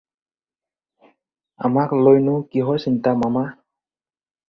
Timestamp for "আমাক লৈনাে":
1.69-2.37